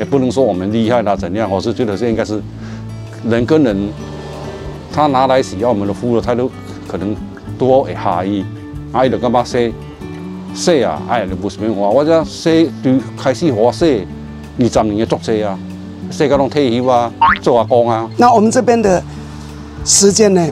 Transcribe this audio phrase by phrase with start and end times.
[0.00, 2.42] 也不能说我们厉害啦怎样，我是觉得这应该是
[3.28, 3.76] 人跟人，
[4.90, 6.50] 他拿来洗要我们的服务态度
[6.88, 7.14] 可能
[7.58, 8.42] 多会下意，
[8.92, 9.70] 啊，伊就感觉说
[10.54, 12.50] 说啊，哎，就不是变化，我这说
[12.82, 13.86] 对开始话说
[14.58, 15.58] 二十年的作车啊，
[16.10, 17.12] 说个拢退休啊，
[17.42, 18.08] 做阿公啊。
[18.16, 19.02] 那我们这边的
[19.84, 20.48] 时间呢，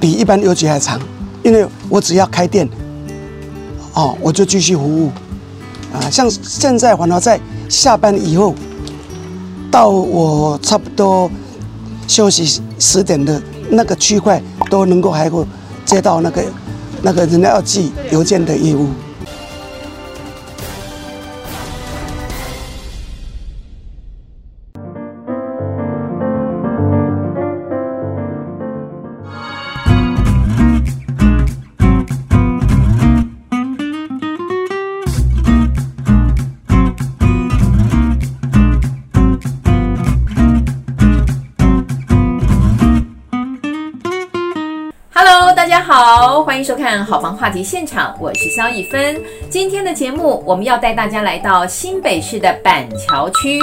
[0.00, 0.98] 比一般邮局还长，
[1.42, 2.66] 因为我只要开店，
[3.92, 5.10] 哦，我就继续服务。
[5.92, 8.54] 啊，像现在反而在下班以后，
[9.70, 11.30] 到我差不多
[12.06, 13.40] 休息十点的
[13.70, 15.44] 那个区块，都能够还会
[15.84, 16.44] 接到那个
[17.02, 18.88] 那个人家要寄邮件的业务。
[46.48, 49.22] 欢迎收看《好房话题现场》，我是肖一芬。
[49.50, 53.58] 今天的节目，我们要带大家来到新北市的板桥区，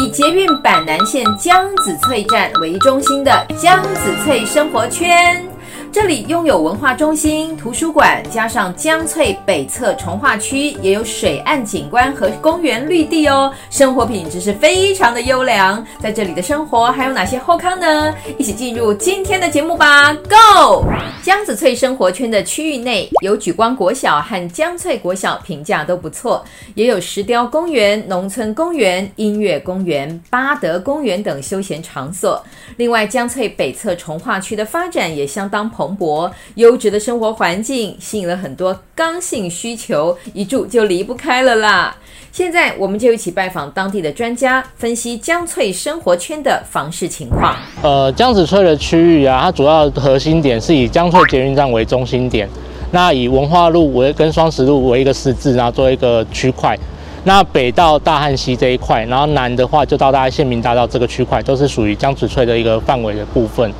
[0.00, 5.44] 以捷运板南线江子翠站为中心的江子翠生活圈。
[5.92, 15.84] 这里拥有文化中心、图书馆，加上江翠北侧从化区，也有水岸景观和公园绿地哦，生活品质是非常的优良。
[16.00, 18.14] 在这里的生活还有哪些后康呢？
[18.38, 20.86] 一起进入今天的节目吧，Go！
[21.22, 26.42] 江子翠生活圈的区域内有莒光国小和江翠国小，评价都不错，
[26.74, 32.42] 也有石雕公园、农村公园、音乐公园、巴德公园等休闲场所。
[32.78, 41.96] 另外，江翠北侧从化区的发展也相当蓬蓬勃，优质的生活环境吸引了很多刚性需求，一住就离不开了啦。
[42.30, 47.54] 现在，我们就一起拜访当地的专家，分析江翠生活圈的房市情况。
[47.82, 52.48] 呃，江子翠的区域啊，它主要核心点是以江翠捷运站为中心点，
[52.92, 56.78] 那以文化路为跟双十路为一个十字，然后做一个区块。
[57.24, 63.70] 那北到大汉溪这一块，然后南的话就到大概县民大道这个区块，都是属于江子翠的一个范围的部分。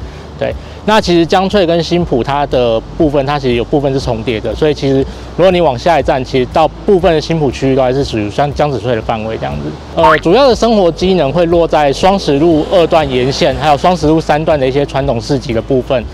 [0.42, 0.53] 对，
[0.86, 5.06] 那其实江翠跟新埔它的部分，它其实有部分是重叠的，所以其实
[5.37, 9.70] 如果你往下一站，其实到部分的新埔区域都还是属于像江子翠的范围这样子。
[9.97, 16.04] 呃，主要的生活机能会落在双十路二段沿线，还有双十路三段的一些传统市集的部分。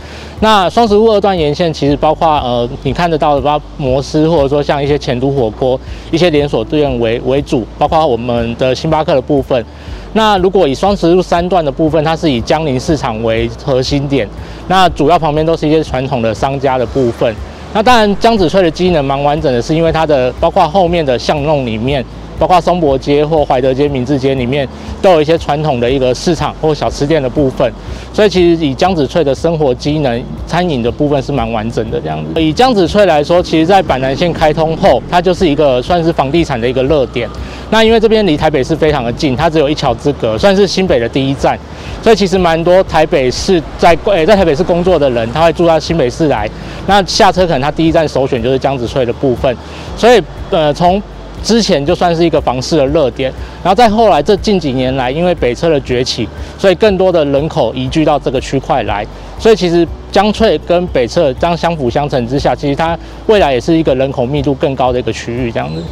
[0.41, 5.79] 那双十路二段沿线其实包括呃你看得到的，包括摩斯或者说像一些前都火锅
[6.13, 9.65] 一些连锁店为为主，包括我们的星巴克的部分。
[10.13, 14.29] 那如果以双十路三段的部分，它是以江宁市场为核心点，
[14.69, 17.35] 那主要旁边都是一些传统的商家的部分。
[17.79, 22.05] 那当然江子翠的机能蛮完整的，是因为它的包括后面的巷弄里面。
[22.39, 24.67] 包括松柏街或怀德街、明治街里面，
[25.03, 27.71] 都有一些传统的一个市场或小吃店的部分，
[28.13, 32.41] 所以其实以江子翠的生活机能、餐饮的部分是蛮完整的这样子。
[32.41, 37.29] 以江子翠来说，其实在板南线开通后，它就是一个算是房地产的一个热点。
[37.71, 41.59] 那因为这边离台北市非常的近，它只有一桥之隔，算是新北的第一站，
[42.03, 46.49] 所以其实蛮多台北市在诶在台北市工作的人，他会住到新北市来，
[46.87, 49.55] 那下车可能他第一站首选就是江子翠的部分，
[49.97, 51.03] 所以呃从。
[51.43, 53.33] 之前就算是一个房市的热点，
[53.63, 56.29] 然后在后来这近几年来，因为北车的崛起，
[56.59, 59.07] 所以更多的人口移居到这个区块来，
[59.39, 65.83] 所以其实江翠跟北侧这样相辅相成之下，其实它未来也是一个人口密度更高的一个区域，这样子。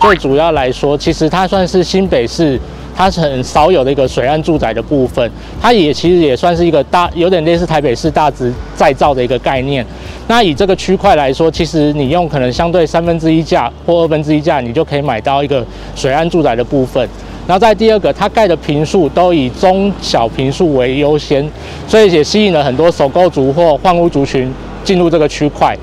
[0.00, 2.60] 最主要来说，其实它算是新北市。
[2.96, 5.30] 它是很少有的一个水岸住宅的部分，
[5.60, 9.84] 它也其实也算是一个大，有点类似台北市大直再造的一个概念。
[10.26, 15.64] 那以这个区块来说，其实你用可能相对三分之一价或二分之一价，你就可以买到一个
[15.94, 17.06] 水岸住宅的部分。
[17.46, 21.48] 然后在第二个，它盖的坪数都以中小坪数为优先，
[21.86, 24.52] 所以也吸引了很多首购族或换屋族群
[24.82, 25.76] 进入这个区块。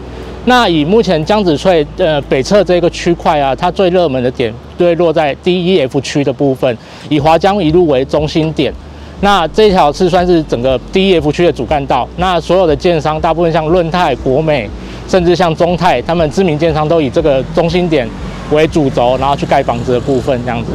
[0.45, 4.53] 那以目前江子翠呃北侧这个区块啊，它最热门的点
[4.83, 6.77] 会落在 D E F 区的部分，
[7.09, 8.73] 以华江一路为中心点。
[9.21, 12.07] 那这条是算是整个 D E F 区的主干道。
[12.17, 14.69] 那所有的建商，大部分像润泰、国美，
[15.07, 18.07] 甚至像中泰，他们知名建商都以这个中心点
[18.51, 20.71] 为主轴，然后去盖房子的部分这样子。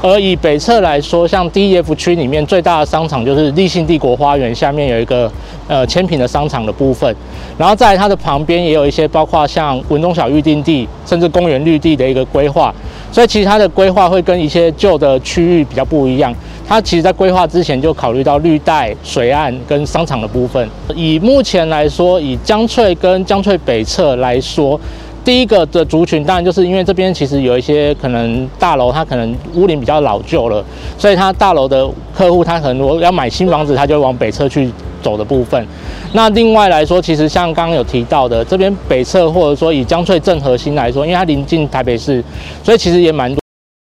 [0.00, 5.32] 而以北侧来说，像 D E F 区里面最大的商场就是立信帝国花园，下面有一个
[5.68, 7.14] 呃千品的商场的部分，
[7.56, 12.74] 然后在它的旁边也有一些包括像文中小预定地，甚至公园绿地的一个规划，
[13.12, 16.34] 所以其实它的规划会跟一些旧的区域比较不一样。
[16.66, 20.68] 它其实在规划之前就考虑到绿带、水岸跟商场的部分。
[20.94, 24.80] 以目前来说，以江翠跟江翠北侧来说。
[25.24, 30.64] 第一个的族群，当然就是因为这边其实有一些可能大楼，它可能屋龄比较老旧了，
[30.96, 31.86] 所以它大楼的
[32.16, 34.70] 客户，他可能如果要买新房子，他就往北侧去
[35.02, 35.66] 走的部分。
[36.12, 42.22] 那另外来说，其实像刚刚有提到的，这边北侧或者说以江翠镇核心来说，因为它临近台北市，
[42.62, 43.38] 所以其实也蛮多。